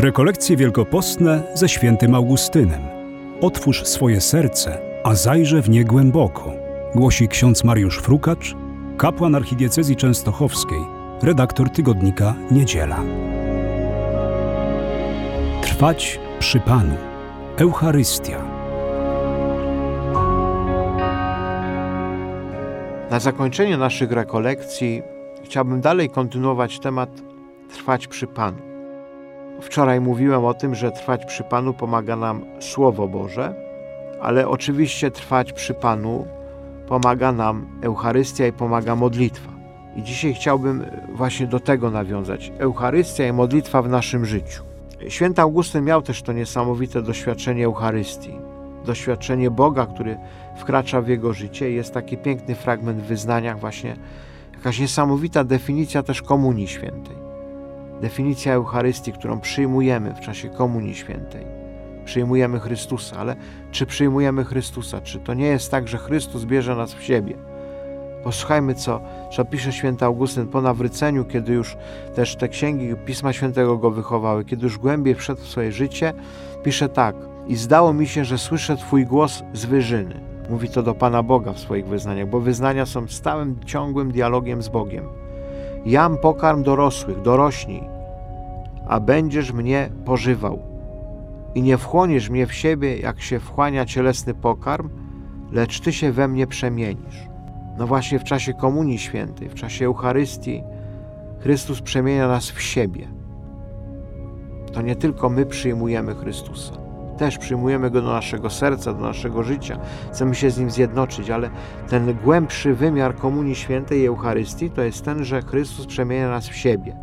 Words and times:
Rekolekcje 0.00 0.56
wielkopostne 0.56 1.42
ze 1.54 1.68
świętym 1.68 2.14
Augustynem. 2.14 2.80
Otwórz 3.40 3.84
swoje 3.84 4.20
serce, 4.20 4.78
a 5.04 5.14
zajrze 5.14 5.62
w 5.62 5.70
nie 5.70 5.84
głęboko. 5.84 6.52
Głosi 6.94 7.28
ksiądz 7.28 7.64
Mariusz 7.64 7.98
Frukacz, 7.98 8.54
kapłan 8.98 9.34
archidiecezji 9.34 9.96
częstochowskiej, 9.96 10.80
redaktor 11.22 11.70
tygodnika 11.70 12.34
Niedziela. 12.50 13.02
Trwać 15.62 16.20
przy 16.38 16.60
Panu. 16.60 16.96
Eucharystia. 17.56 18.44
Na 23.10 23.20
zakończenie 23.20 23.76
naszych 23.76 24.12
rekolekcji 24.12 25.02
chciałbym 25.44 25.80
dalej 25.80 26.10
kontynuować 26.10 26.78
temat 26.78 27.10
trwać 27.72 28.06
przy 28.06 28.26
Panu. 28.26 28.69
Wczoraj 29.60 30.00
mówiłem 30.00 30.44
o 30.44 30.54
tym, 30.54 30.74
że 30.74 30.92
trwać 30.92 31.24
przy 31.24 31.44
Panu 31.44 31.74
pomaga 31.74 32.16
nam 32.16 32.44
Słowo 32.60 33.08
Boże, 33.08 33.54
ale 34.20 34.48
oczywiście 34.48 35.10
trwać 35.10 35.52
przy 35.52 35.74
Panu 35.74 36.26
pomaga 36.88 37.32
nam 37.32 37.66
Eucharystia 37.82 38.46
i 38.46 38.52
pomaga 38.52 38.96
modlitwa. 38.96 39.50
I 39.96 40.02
dzisiaj 40.02 40.34
chciałbym 40.34 40.86
właśnie 41.14 41.46
do 41.46 41.60
tego 41.60 41.90
nawiązać. 41.90 42.52
Eucharystia 42.58 43.26
i 43.26 43.32
modlitwa 43.32 43.82
w 43.82 43.88
naszym 43.88 44.26
życiu. 44.26 44.62
Święty 45.08 45.42
Augustyn 45.42 45.84
miał 45.84 46.02
też 46.02 46.22
to 46.22 46.32
niesamowite 46.32 47.02
doświadczenie 47.02 47.64
Eucharystii. 47.64 48.34
Doświadczenie 48.86 49.50
Boga, 49.50 49.86
który 49.86 50.16
wkracza 50.56 51.00
w 51.00 51.08
jego 51.08 51.32
życie. 51.32 51.70
Jest 51.70 51.94
taki 51.94 52.16
piękny 52.16 52.54
fragment 52.54 53.02
w 53.02 53.06
wyznaniach, 53.06 53.60
właśnie 53.60 53.96
jakaś 54.54 54.78
niesamowita 54.78 55.44
definicja 55.44 56.02
też 56.02 56.22
Komunii 56.22 56.68
Świętej. 56.68 57.19
Definicja 58.00 58.54
Eucharystii, 58.54 59.12
którą 59.12 59.40
przyjmujemy 59.40 60.14
w 60.14 60.20
czasie 60.20 60.48
Komunii 60.48 60.94
Świętej. 60.94 61.46
Przyjmujemy 62.04 62.60
Chrystusa, 62.60 63.16
ale 63.16 63.36
czy 63.70 63.86
przyjmujemy 63.86 64.44
Chrystusa? 64.44 65.00
Czy 65.00 65.18
to 65.18 65.34
nie 65.34 65.46
jest 65.46 65.70
tak, 65.70 65.88
że 65.88 65.98
Chrystus 65.98 66.44
bierze 66.44 66.76
nas 66.76 66.94
w 66.94 67.02
siebie? 67.02 67.34
Posłuchajmy, 68.24 68.74
co, 68.74 69.00
co 69.32 69.44
pisze 69.44 69.72
święty 69.72 70.04
Augustyn 70.04 70.46
po 70.46 70.60
nawróceniu, 70.60 71.24
kiedy 71.24 71.52
już 71.52 71.76
też 72.14 72.36
te 72.36 72.48
księgi 72.48 72.94
Pisma 73.06 73.32
Świętego 73.32 73.78
go 73.78 73.90
wychowały, 73.90 74.44
kiedy 74.44 74.64
już 74.64 74.78
głębiej 74.78 75.14
wszedł 75.14 75.40
w 75.40 75.48
swoje 75.48 75.72
życie, 75.72 76.12
pisze 76.64 76.88
tak. 76.88 77.16
I 77.46 77.56
zdało 77.56 77.92
mi 77.92 78.06
się, 78.06 78.24
że 78.24 78.38
słyszę 78.38 78.76
Twój 78.76 79.06
głos 79.06 79.42
z 79.52 79.64
wyżyny. 79.64 80.20
Mówi 80.50 80.68
to 80.68 80.82
do 80.82 80.94
Pana 80.94 81.22
Boga 81.22 81.52
w 81.52 81.58
swoich 81.58 81.86
wyznaniach, 81.86 82.28
bo 82.28 82.40
wyznania 82.40 82.86
są 82.86 83.08
stałym, 83.08 83.56
ciągłym 83.66 84.12
dialogiem 84.12 84.62
z 84.62 84.68
Bogiem. 84.68 85.04
Jam 85.86 86.18
pokarm 86.18 86.62
dorosłych, 86.62 87.22
dorośnij, 87.22 87.82
a 88.88 89.00
będziesz 89.00 89.52
mnie 89.52 89.90
pożywał. 90.04 90.58
I 91.54 91.62
nie 91.62 91.78
wchłoniesz 91.78 92.30
mnie 92.30 92.46
w 92.46 92.54
siebie, 92.54 92.98
jak 92.98 93.20
się 93.20 93.40
wchłania 93.40 93.84
cielesny 93.84 94.34
pokarm, 94.34 94.90
lecz 95.52 95.80
Ty 95.80 95.92
się 95.92 96.12
we 96.12 96.28
mnie 96.28 96.46
przemienisz. 96.46 97.28
No 97.78 97.86
właśnie 97.86 98.18
w 98.18 98.24
czasie 98.24 98.54
Komunii 98.54 98.98
Świętej, 98.98 99.48
w 99.48 99.54
czasie 99.54 99.84
Eucharystii, 99.84 100.62
Chrystus 101.40 101.80
przemienia 101.80 102.28
nas 102.28 102.50
w 102.50 102.62
siebie. 102.62 103.08
To 104.72 104.82
nie 104.82 104.96
tylko 104.96 105.28
my 105.28 105.46
przyjmujemy 105.46 106.14
Chrystusa, 106.14 106.72
też 107.20 107.38
przyjmujemy 107.38 107.90
Go 107.90 108.00
do 108.00 108.12
naszego 108.12 108.50
serca, 108.50 108.92
do 108.92 109.00
naszego 109.00 109.42
życia, 109.42 109.78
chcemy 110.12 110.34
się 110.34 110.50
z 110.50 110.58
Nim 110.58 110.70
zjednoczyć, 110.70 111.30
ale 111.30 111.50
ten 111.88 112.14
głębszy 112.24 112.74
wymiar 112.74 113.16
Komunii 113.16 113.54
Świętej 113.54 114.00
i 114.00 114.06
Eucharystii 114.06 114.70
to 114.70 114.82
jest 114.82 115.04
ten, 115.04 115.24
że 115.24 115.42
Chrystus 115.42 115.86
przemienia 115.86 116.30
nas 116.30 116.48
w 116.48 116.56
siebie. 116.56 116.96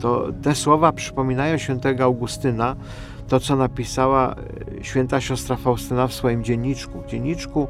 To 0.00 0.26
te 0.42 0.54
słowa 0.54 0.92
przypominają 0.92 1.58
świętego 1.58 2.04
Augustyna, 2.04 2.76
to 3.28 3.40
co 3.40 3.56
napisała 3.56 4.34
e, 4.80 4.84
święta 4.84 5.20
siostra 5.20 5.56
Faustyna 5.56 6.06
w 6.06 6.12
swoim 6.12 6.44
dzienniczku. 6.44 7.02
W 7.02 7.06
dzienniczku 7.06 7.68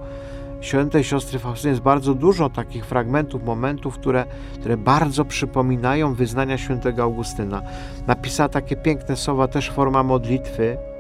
świętej 0.60 1.04
siostry 1.04 1.38
Faustyny 1.38 1.70
jest 1.70 1.82
bardzo 1.82 2.14
dużo 2.14 2.50
takich 2.50 2.86
fragmentów, 2.86 3.44
momentów, 3.44 3.98
które, 3.98 4.24
które 4.60 4.76
bardzo 4.76 5.24
przypominają 5.24 6.14
wyznania 6.14 6.58
świętego 6.58 7.02
Augustyna. 7.02 7.62
Napisała 8.06 8.48
takie 8.48 8.76
piękne 8.76 9.16
słowa, 9.16 9.48
też 9.48 9.70
forma 9.70 10.02
modlitwy. 10.02 10.93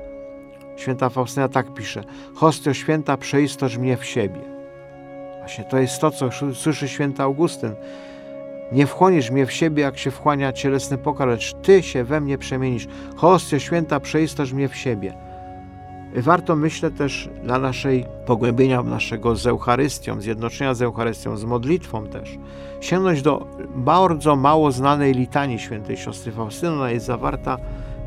Święta 0.76 1.10
Faustyna 1.10 1.48
tak 1.48 1.74
pisze: 1.74 2.04
Hostio 2.34 2.74
święta, 2.74 3.16
przeistoż 3.16 3.78
mnie 3.78 3.96
w 3.96 4.04
siebie. 4.04 4.40
Właśnie 5.38 5.64
to 5.64 5.78
jest 5.78 6.00
to, 6.00 6.10
co 6.10 6.30
słyszy 6.54 6.88
święty 6.88 7.22
Augustyn. 7.22 7.74
Nie 8.72 8.86
wchłonisz 8.86 9.30
mnie 9.30 9.46
w 9.46 9.52
siebie, 9.52 9.82
jak 9.82 9.98
się 9.98 10.10
wchłania 10.10 10.52
cielesny 10.52 10.98
pokarm, 10.98 11.30
lecz 11.30 11.54
Ty 11.62 11.82
się 11.82 12.04
we 12.04 12.20
mnie 12.20 12.38
przemienisz. 12.38 12.88
Hostio 13.16 13.58
święta, 13.58 14.00
przeistoż 14.00 14.52
mnie 14.52 14.68
w 14.68 14.76
siebie. 14.76 15.14
Warto, 16.16 16.56
myślę, 16.56 16.90
też 16.90 17.28
dla 17.42 17.58
naszej 17.58 18.06
pogłębienia 18.26 18.82
naszego 18.82 19.36
z 19.36 19.46
Eucharystią, 19.46 20.20
zjednoczenia 20.20 20.74
z 20.74 20.82
Eucharystią, 20.82 21.36
z 21.36 21.44
modlitwą 21.44 22.06
też, 22.06 22.38
sięgnąć 22.80 23.22
do 23.22 23.46
bardzo 23.74 24.36
mało 24.36 24.72
znanej 24.72 25.14
litanii 25.14 25.58
świętej 25.58 25.96
siostry 25.96 26.32
Faustyny. 26.32 26.72
Ona 26.72 26.90
jest 26.90 27.06
zawarta 27.06 27.56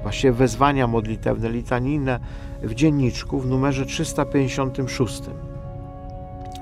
właśnie 0.08 0.32
wezwania 0.32 0.88
modlitewne, 0.88 1.50
litanijne 1.50 2.20
w 2.62 2.74
dzienniczku 2.74 3.40
w 3.40 3.48
numerze 3.48 3.86
356. 3.86 5.24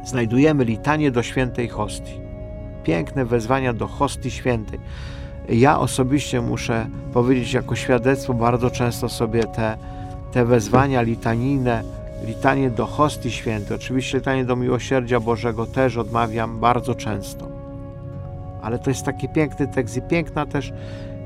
Znajdujemy 0.05 0.65
litanie 0.65 1.11
do 1.11 1.23
świętej 1.23 1.67
hostii. 1.69 2.19
Piękne 2.83 3.25
wezwania 3.25 3.73
do 3.73 3.87
hostii 3.87 4.31
świętej. 4.31 4.79
Ja 5.49 5.79
osobiście 5.79 6.41
muszę 6.41 6.87
powiedzieć 7.13 7.53
jako 7.53 7.75
świadectwo, 7.75 8.33
bardzo 8.33 8.69
często 8.69 9.09
sobie 9.09 9.43
te 9.43 9.77
te 10.35 10.45
wezwania 10.45 11.01
litanijne, 11.01 11.83
litanie 12.25 12.69
do 12.69 12.85
hostii 12.85 13.31
świętej, 13.31 13.75
oczywiście 13.75 14.17
litanie 14.17 14.45
do 14.45 14.55
miłosierdzia 14.55 15.19
Bożego 15.19 15.65
też 15.65 15.97
odmawiam 15.97 16.59
bardzo 16.59 16.95
często. 16.95 17.47
Ale 18.61 18.79
to 18.79 18.89
jest 18.89 19.05
taki 19.05 19.29
piękny 19.29 19.67
tekst 19.67 19.97
i 19.97 20.01
piękna 20.01 20.45
też, 20.45 20.73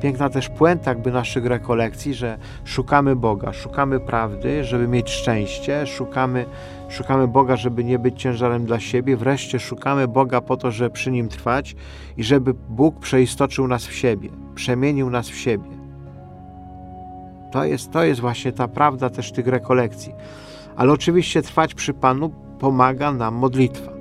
piękna 0.01 0.29
też 0.29 0.49
puenta 0.49 0.91
jakby 0.91 1.11
naszych 1.11 1.45
rekolekcji, 1.45 2.13
że 2.13 2.37
szukamy 2.65 3.15
Boga, 3.15 3.53
szukamy 3.53 3.99
prawdy, 3.99 4.63
żeby 4.63 4.87
mieć 4.87 5.09
szczęście, 5.09 5.87
szukamy, 5.87 6.45
szukamy 6.89 7.27
Boga, 7.27 7.55
żeby 7.55 7.83
nie 7.83 7.99
być 7.99 8.21
ciężarem 8.21 8.65
dla 8.65 8.79
siebie, 8.79 9.17
wreszcie 9.17 9.59
szukamy 9.59 10.07
Boga 10.07 10.41
po 10.41 10.57
to, 10.57 10.71
żeby 10.71 10.89
przy 10.89 11.11
Nim 11.11 11.29
trwać 11.29 11.75
i 12.17 12.23
żeby 12.23 12.53
Bóg 12.53 12.99
przeistoczył 12.99 13.67
nas 13.67 13.85
w 13.85 13.93
siebie, 13.93 14.29
przemienił 14.55 15.09
nas 15.09 15.29
w 15.29 15.35
siebie. 15.35 15.69
To 17.51 17.63
jest, 17.63 17.91
to 17.91 18.03
jest 18.03 18.21
właśnie 18.21 18.51
ta 18.51 18.67
prawda 18.67 19.09
też 19.09 19.31
tych 19.31 19.47
rekolekcji. 19.47 20.13
Ale 20.75 20.91
oczywiście 20.91 21.41
trwać 21.41 21.73
przy 21.73 21.93
Panu 21.93 22.29
pomaga 22.59 23.11
nam 23.11 23.35
modlitwa. 23.35 23.91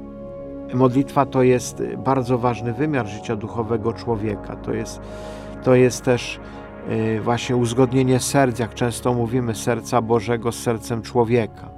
Modlitwa 0.75 1.27
to 1.27 1.43
jest 1.43 1.83
bardzo 2.05 2.39
ważny 2.39 2.73
wymiar 2.73 3.07
życia 3.07 3.37
duchowego 3.37 3.93
człowieka. 3.93 4.57
To 4.57 4.73
jest, 4.73 5.01
to 5.63 5.75
jest 5.75 6.05
też 6.05 6.41
y, 6.91 7.21
właśnie 7.21 7.57
uzgodnienie 7.57 8.21
serc, 8.21 8.59
jak 8.59 8.75
często 8.75 9.15
mówimy, 9.15 9.55
serca 9.55 10.03
Bożego 10.03 10.53
z 10.53 10.63
sercem 10.63 11.03
człowieka. 11.03 11.69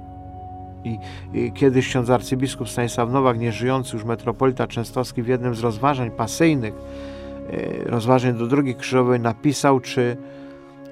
I, 0.83 0.99
I, 1.33 1.51
kiedyś 1.51 1.87
ksiądz 1.87 2.09
arcybiskup 2.09 2.69
Stanisław 2.69 3.11
Nowak, 3.11 3.39
nieżyjący 3.39 3.95
już 3.95 4.05
metropolita 4.05 4.67
częstowski, 4.67 5.23
w 5.23 5.27
jednym 5.27 5.55
z 5.55 5.59
rozważań 5.59 6.11
pasyjnych, 6.11 6.73
y, 7.53 7.83
rozważań 7.85 8.37
do 8.37 8.47
drugiej 8.47 8.75
krzyżowej, 8.75 9.19
napisał, 9.19 9.79
czy, 9.79 10.17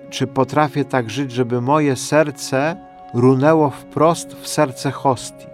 czy 0.09 0.27
potrafię 0.27 0.85
tak 0.85 1.09
żyć, 1.09 1.31
żeby 1.31 1.61
moje 1.61 1.95
serce 1.95 2.75
runęło 3.13 3.69
wprost 3.69 4.33
w 4.33 4.47
serce 4.47 4.91
hostii. 4.91 5.48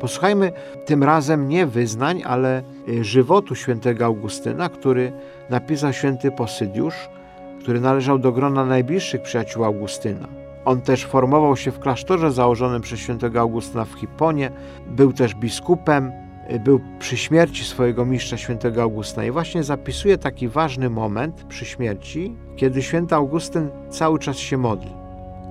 Posłuchajmy 0.00 0.52
tym 0.86 1.04
razem 1.04 1.48
nie 1.48 1.66
wyznań, 1.66 2.22
ale 2.26 2.62
y, 2.88 3.04
żywotu 3.04 3.54
świętego 3.54 4.04
Augustyna, 4.04 4.68
który 4.68 5.12
napisał 5.50 5.92
święty 5.92 6.30
Posydiusz, 6.30 7.08
który 7.60 7.80
należał 7.80 8.18
do 8.18 8.32
grona 8.32 8.64
najbliższych 8.64 9.22
przyjaciół 9.22 9.64
Augustyna. 9.64 10.28
On 10.64 10.80
też 10.80 11.04
formował 11.04 11.56
się 11.56 11.70
w 11.70 11.78
klasztorze 11.78 12.32
założonym 12.32 12.82
przez 12.82 13.00
świętego 13.00 13.40
Augustyna 13.40 13.84
w 13.84 13.92
Hiponie, 13.92 14.50
był 14.86 15.12
też 15.12 15.34
biskupem, 15.34 16.12
był 16.64 16.80
przy 16.98 17.16
śmierci 17.16 17.64
swojego 17.64 18.04
mistrza 18.04 18.36
świętego 18.36 18.82
Augustyna 18.82 19.24
i 19.24 19.30
właśnie 19.30 19.62
zapisuje 19.62 20.18
taki 20.18 20.48
ważny 20.48 20.90
moment 20.90 21.44
przy 21.44 21.64
śmierci, 21.64 22.36
kiedy 22.56 22.82
święty 22.82 23.14
Augustyn 23.14 23.70
cały 23.90 24.18
czas 24.18 24.36
się 24.36 24.56
modli. 24.56 24.92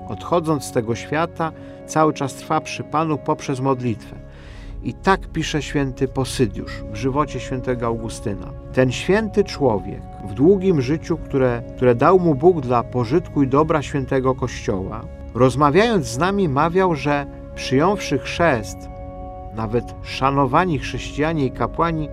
Odchodząc 0.07 0.63
z 0.63 0.71
tego 0.71 0.95
świata, 0.95 1.51
cały 1.85 2.13
czas 2.13 2.33
trwa 2.33 2.61
przy 2.61 2.83
Panu 2.83 3.17
poprzez 3.17 3.59
modlitwę. 3.59 4.26
I 4.87 4.93
tak 4.93 5.27
pisze 5.27 5.61
święty 5.61 6.07
Posydiusz 6.07 6.83
w 6.91 6.95
żywocie 6.95 7.39
świętego 7.39 7.85
Augustyna. 7.87 8.53
Ten 8.73 8.91
święty 8.91 9.43
człowiek 9.43 10.01
w 10.27 10.33
długim 10.33 10.81
życiu, 10.81 11.17
które, 11.17 11.63
które 11.75 11.95
dał 11.95 12.19
mu 12.19 12.35
Bóg 12.35 12.61
dla 12.61 12.83
pożytku 12.83 13.43
i 13.43 13.47
dobra 13.47 13.81
świętego 13.81 14.35
Kościoła, 14.35 15.01
rozmawiając 15.33 16.05
z 16.05 16.17
nami 16.17 16.49
mawiał, 16.49 16.95
że 16.95 17.25
przyjąwszy 17.55 18.19
chrzest 18.19 18.77
nawet 19.55 19.95
szanowani 20.03 20.79
chrześcijanie 20.79 21.45
i 21.45 21.51
kapłani 21.51 22.09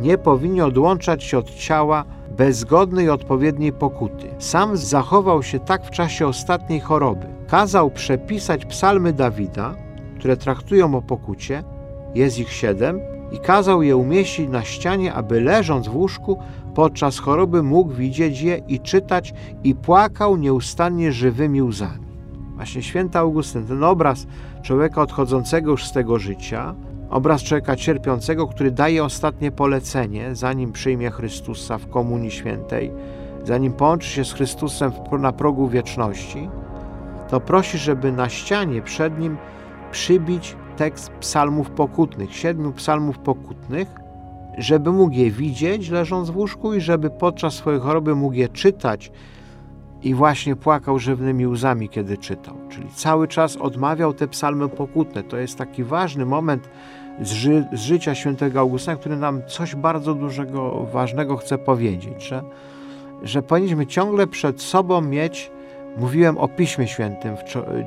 nie 0.00 0.18
powinni 0.18 0.60
odłączać 0.60 1.24
się 1.24 1.38
od 1.38 1.50
ciała 1.50 2.04
bez 2.30 2.56
zgodnej 2.56 3.06
i 3.06 3.10
odpowiedniej 3.10 3.72
pokuty. 3.72 4.28
Sam 4.38 4.76
zachował 4.76 5.42
się 5.42 5.58
tak 5.58 5.86
w 5.86 5.90
czasie 5.90 6.26
ostatniej 6.26 6.80
choroby. 6.80 7.26
Kazał 7.48 7.90
przepisać 7.90 8.64
psalmy 8.64 9.12
Dawida, 9.12 9.74
które 10.18 10.36
traktują 10.36 10.94
o 10.94 11.02
pokucie, 11.02 11.64
jest 12.14 12.38
ich 12.38 12.52
siedem, 12.52 13.00
i 13.32 13.38
kazał 13.38 13.82
je 13.82 13.96
umieścić 13.96 14.48
na 14.48 14.62
ścianie, 14.62 15.14
aby 15.14 15.40
leżąc 15.40 15.88
w 15.88 15.96
łóżku 15.96 16.38
podczas 16.74 17.18
choroby 17.18 17.62
mógł 17.62 17.92
widzieć 17.92 18.40
je 18.40 18.60
i 18.68 18.80
czytać 18.80 19.34
i 19.64 19.74
płakał 19.74 20.36
nieustannie 20.36 21.12
żywymi 21.12 21.62
łzami. 21.62 22.06
Właśnie 22.56 22.82
święty 22.82 23.18
Augustyn, 23.18 23.66
ten 23.66 23.84
obraz 23.84 24.26
człowieka 24.62 25.02
odchodzącego 25.02 25.70
już 25.70 25.86
z 25.86 25.92
tego 25.92 26.18
życia, 26.18 26.74
obraz 27.10 27.42
człowieka 27.42 27.76
cierpiącego, 27.76 28.46
który 28.46 28.70
daje 28.70 29.04
ostatnie 29.04 29.52
polecenie, 29.52 30.34
zanim 30.34 30.72
przyjmie 30.72 31.10
Chrystusa 31.10 31.78
w 31.78 31.88
Komunii 31.88 32.30
Świętej, 32.30 32.90
zanim 33.44 33.72
połączy 33.72 34.08
się 34.08 34.24
z 34.24 34.32
Chrystusem 34.32 34.92
na 35.18 35.32
progu 35.32 35.68
wieczności, 35.68 36.48
to 37.28 37.40
prosi, 37.40 37.78
żeby 37.78 38.12
na 38.12 38.28
ścianie 38.28 38.82
przed 38.82 39.18
nim 39.18 39.36
przybić 39.90 40.56
tekst 40.80 41.10
psalmów 41.10 41.70
pokutnych, 41.70 42.36
siedmiu 42.36 42.72
psalmów 42.72 43.18
pokutnych, 43.18 43.88
żeby 44.58 44.92
mógł 44.92 45.14
je 45.14 45.30
widzieć 45.30 45.88
leżąc 45.88 46.30
w 46.30 46.36
łóżku 46.36 46.74
i 46.74 46.80
żeby 46.80 47.10
podczas 47.10 47.54
swojej 47.54 47.80
choroby 47.80 48.14
mógł 48.14 48.34
je 48.34 48.48
czytać 48.48 49.12
i 50.02 50.14
właśnie 50.14 50.56
płakał 50.56 50.98
żywnymi 50.98 51.46
łzami, 51.46 51.88
kiedy 51.88 52.18
czytał. 52.18 52.54
Czyli 52.68 52.88
cały 52.88 53.28
czas 53.28 53.56
odmawiał 53.56 54.14
te 54.14 54.28
psalmy 54.28 54.68
pokutne. 54.68 55.22
To 55.22 55.36
jest 55.36 55.58
taki 55.58 55.84
ważny 55.84 56.26
moment 56.26 56.68
z, 57.20 57.32
ży 57.32 57.64
z 57.72 57.80
życia 57.80 58.14
świętego 58.14 58.60
Augustyna, 58.60 58.96
który 58.96 59.16
nam 59.16 59.42
coś 59.46 59.74
bardzo 59.74 60.14
dużego, 60.14 60.86
ważnego 60.92 61.36
chce 61.36 61.58
powiedzieć, 61.58 62.22
że, 62.22 62.42
że 63.22 63.42
powinniśmy 63.42 63.86
ciągle 63.86 64.26
przed 64.26 64.62
sobą 64.62 65.00
mieć 65.00 65.50
Mówiłem 65.96 66.38
o 66.38 66.48
Piśmie 66.48 66.88
Świętym 66.88 67.36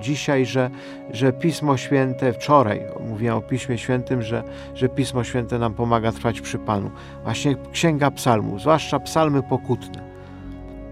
dzisiaj, 0.01 0.45
że, 0.45 0.69
że 1.11 1.33
Pismo 1.33 1.77
Święte, 1.77 2.33
wczoraj 2.33 2.81
mówiłem 3.07 3.37
o 3.37 3.41
Piśmie 3.41 3.77
Świętym, 3.77 4.21
że, 4.21 4.43
że 4.75 4.89
Pismo 4.89 5.23
Święte 5.23 5.59
nam 5.59 5.73
pomaga 5.73 6.11
trwać 6.11 6.41
przy 6.41 6.59
Panu. 6.59 6.91
Właśnie 7.23 7.55
Księga 7.71 8.11
Psalmów, 8.11 8.61
zwłaszcza 8.61 8.99
psalmy 8.99 9.43
pokutne. 9.43 10.03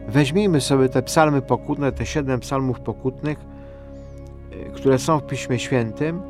Weźmijmy 0.07 0.61
sobie 0.61 0.89
te 0.89 1.01
psalmy 1.01 1.41
pokutne, 1.41 1.91
te 1.91 2.05
siedem 2.05 2.39
psalmów 2.39 2.79
pokutnych, 2.79 3.39
y, 4.53 4.71
które 4.73 4.99
są 4.99 5.19
w 5.19 5.27
Piśmie 5.27 5.59
Świętym, 5.59 6.21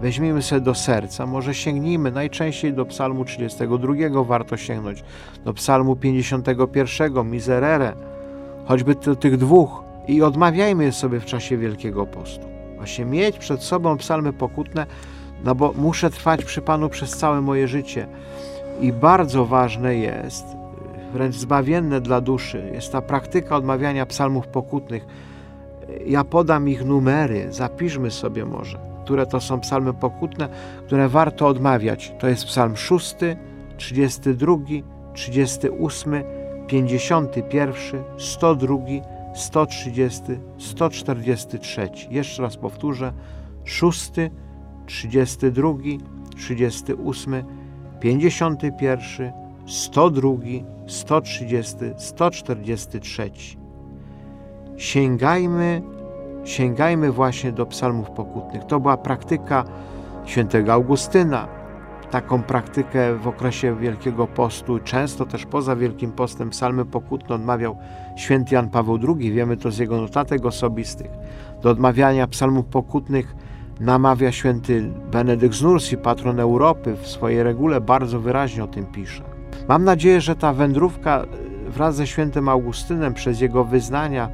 weźmijmy 0.00 0.42
sobie 0.42 0.60
do 0.60 0.74
serca, 0.74 1.26
może 1.26 1.54
sięgnijmy 1.54 2.10
najczęściej 2.10 2.72
do 2.72 2.86
psalmu 2.86 3.24
32, 3.24 4.24
warto 4.24 4.56
sięgnąć, 4.56 5.04
do 5.44 5.54
psalmu 5.54 5.96
51, 5.96 7.30
Miserere, 7.30 7.92
choćby 8.66 8.94
do 8.94 9.16
tych 9.16 9.36
dwóch, 9.36 9.89
i 10.10 10.22
odmawiajmy 10.22 10.84
je 10.84 10.92
sobie 10.92 11.20
w 11.20 11.24
czasie 11.24 11.56
Wielkiego 11.56 12.06
Postu. 12.06 12.46
Właśnie 12.76 13.04
mieć 13.04 13.38
przed 13.38 13.62
sobą 13.62 13.96
psalmy 13.96 14.32
pokutne, 14.32 14.86
no 15.44 15.54
bo 15.54 15.72
muszę 15.76 16.10
trwać 16.10 16.44
przy 16.44 16.62
Panu 16.62 16.88
przez 16.88 17.10
całe 17.10 17.40
moje 17.40 17.68
życie. 17.68 18.06
I 18.80 18.92
bardzo 18.92 19.46
ważne 19.46 19.96
jest, 19.96 20.44
wręcz 21.12 21.34
zbawienne 21.34 22.00
dla 22.00 22.20
duszy, 22.20 22.70
jest 22.74 22.92
ta 22.92 23.02
praktyka 23.02 23.56
odmawiania 23.56 24.06
psalmów 24.06 24.46
pokutnych. 24.46 25.06
Ja 26.06 26.24
podam 26.24 26.68
ich 26.68 26.84
numery, 26.84 27.46
zapiszmy 27.52 28.10
sobie 28.10 28.44
może, 28.44 28.78
które 29.04 29.26
to 29.26 29.40
są 29.40 29.60
psalmy 29.60 29.94
pokutne, 29.94 30.48
które 30.86 31.08
warto 31.08 31.46
odmawiać. 31.46 32.12
To 32.18 32.28
jest 32.28 32.44
psalm 32.44 32.76
6, 32.76 33.16
32, 33.76 34.56
38, 35.14 36.14
51, 36.66 37.74
102, 38.18 38.76
130, 39.34 40.22
143. 40.58 41.90
Jeszcze 42.10 42.42
raz 42.42 42.56
powtórzę: 42.56 43.12
6, 43.64 44.12
32, 44.86 45.68
38, 46.36 47.44
51, 48.00 49.32
102, 49.66 50.30
130, 50.86 51.76
143. 51.96 53.30
Sięgajmy, 54.76 55.82
sięgajmy 56.44 57.12
właśnie 57.12 57.52
do 57.52 57.66
psalmów 57.66 58.10
pokutnych. 58.10 58.64
To 58.64 58.80
była 58.80 58.96
praktyka 58.96 59.64
świętego 60.24 60.72
Augustyna, 60.72 61.59
taką 62.10 62.42
praktykę 62.42 63.14
w 63.14 63.28
okresie 63.28 63.76
Wielkiego 63.76 64.26
Postu, 64.26 64.78
często 64.78 65.26
też 65.26 65.46
poza 65.46 65.76
Wielkim 65.76 66.12
Postem 66.12 66.50
psalmy 66.50 66.84
pokutne 66.84 67.34
odmawiał 67.34 67.76
święty 68.16 68.54
Jan 68.54 68.70
Paweł 68.70 68.98
II, 69.08 69.32
wiemy 69.32 69.56
to 69.56 69.70
z 69.70 69.78
jego 69.78 70.00
notatek 70.00 70.46
osobistych. 70.46 71.10
Do 71.62 71.70
odmawiania 71.70 72.26
psalmów 72.26 72.66
pokutnych 72.66 73.36
namawia 73.80 74.32
święty 74.32 74.90
Benedykt 75.12 75.54
z 75.54 75.62
Nursi, 75.62 75.96
patron 75.96 76.40
Europy, 76.40 76.96
w 77.02 77.06
swojej 77.06 77.42
regule 77.42 77.80
bardzo 77.80 78.20
wyraźnie 78.20 78.64
o 78.64 78.66
tym 78.66 78.86
pisze. 78.86 79.22
Mam 79.68 79.84
nadzieję, 79.84 80.20
że 80.20 80.36
ta 80.36 80.52
wędrówka 80.52 81.24
wraz 81.68 81.96
ze 81.96 82.06
świętym 82.06 82.48
Augustynem 82.48 83.14
przez 83.14 83.40
jego 83.40 83.64
wyznania 83.64 84.30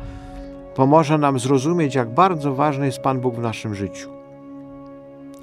pomoże 0.74 1.18
nam 1.18 1.38
zrozumieć, 1.38 1.94
jak 1.94 2.14
bardzo 2.14 2.54
ważny 2.54 2.86
jest 2.86 2.98
Pan 2.98 3.20
Bóg 3.20 3.34
w 3.34 3.40
naszym 3.40 3.74
życiu 3.74 4.15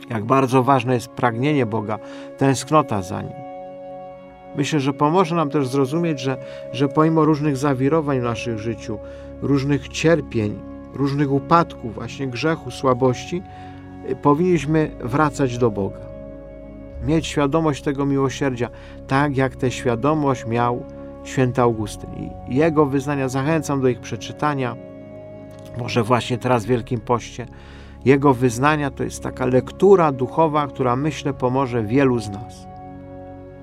jak 0.10 0.26
bardzo 0.26 0.64
ważne 0.64 0.94
jest 0.94 1.08
pragnienie 1.08 1.66
Boga, 1.66 2.00
tęsknota 2.38 3.02
za 3.02 3.22
Nim. 3.22 3.44
Myślę, 4.56 4.80
że 4.80 4.94
pomoże 4.94 5.36
nam 5.36 5.50
też 5.50 5.68
zrozumieć, 5.68 6.20
że, 6.20 6.38
że 6.72 6.88
pomimo 6.88 7.26
różnych 7.26 7.58
zawirowań 7.58 8.20
w 8.20 8.24
naszym 8.24 8.60
życiu, 8.60 9.00
różnych 9.42 9.88
cierpień, 9.88 10.60
różnych 10.94 11.32
upadków, 11.32 11.94
właśnie 11.94 12.28
grzechu, 12.28 12.72
słabości, 12.72 13.42
y, 14.10 14.16
powinniśmy 14.16 14.92
wracać 15.00 15.58
do 15.58 15.72
Boga. 15.72 16.00
Mieć 17.06 17.28
świadomość 17.28 17.84
tego 17.84 18.06
miłosierdzia, 18.06 18.70
tak 19.08 19.38
jak 19.38 19.56
tę 19.56 19.72
świadomość 19.72 20.46
miał 20.46 20.84
święty 21.24 21.62
Augustyn. 21.62 22.10
I 22.50 22.56
jego 22.56 22.86
wyznania 22.86 23.30
zachęcam 23.30 23.82
do 23.82 23.88
ich 23.88 24.00
przeczytania, 24.00 24.76
może 25.78 26.04
właśnie 26.04 26.38
teraz 26.38 26.66
w 26.66 26.68
Wielkim 26.68 27.00
Poście, 27.00 27.46
jego 28.06 28.34
wyznania 28.34 28.92
to 28.92 29.04
jest 29.04 29.24
taka 29.24 29.46
lektura 29.46 30.12
duchowa, 30.12 30.68
która 30.68 30.96
myślę 30.96 31.34
pomoże 31.34 31.84
wielu 31.84 32.20
z 32.20 32.30
nas. 32.30 32.68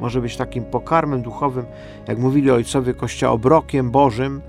Może 0.01 0.21
być 0.21 0.37
takim 0.37 0.65
pokarmem 0.65 1.23
duchowym, 1.23 1.67
jak 2.09 2.19
mówili 2.19 2.51
ojcowie 2.51 2.95
Kościoła, 2.95 3.33
obrokiem 3.33 3.91
Bożym 3.91 4.43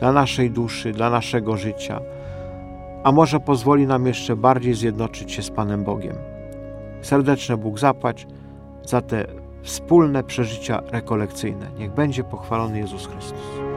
dla 0.00 0.12
naszej 0.12 0.50
duszy, 0.50 0.92
dla 0.92 1.10
naszego 1.10 1.56
życia, 1.56 2.00
a 3.04 3.12
może 3.12 3.40
pozwoli 3.40 3.86
nam 3.86 4.06
jeszcze 4.06 4.36
bardziej 4.36 4.74
zjednoczyć 4.74 5.32
się 5.32 5.42
z 5.42 5.50
Panem 5.50 5.84
Bogiem. 5.84 6.16
Serdeczne 7.02 7.56
Bóg 7.56 7.78
zapłać 7.78 8.26
za 8.82 9.00
te 9.00 9.26
wspólne 9.62 10.22
przeżycia 10.22 10.82
rekolekcyjne. 10.90 11.70
Niech 11.78 11.90
będzie 11.90 12.24
pochwalony 12.24 12.78
Jezus 12.78 13.06
Chrystus. 13.06 13.73